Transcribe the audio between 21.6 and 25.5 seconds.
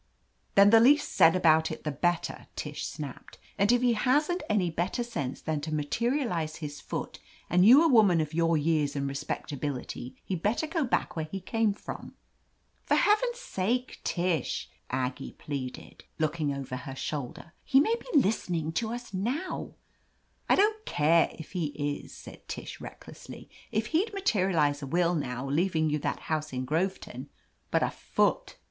is/' said Tish recklessly. "If he'd materialize a will, now,